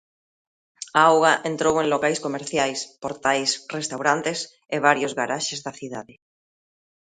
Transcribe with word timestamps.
A 0.99 1.01
auga 1.11 1.33
entrou 1.51 1.75
en 1.79 1.87
locais 1.93 2.19
comerciais, 2.25 2.79
portais, 3.03 3.49
restaurantes 3.77 4.39
e 4.75 4.77
varios 4.87 5.15
garaxes 5.19 5.59
da 5.65 5.73
cidade. 5.79 6.13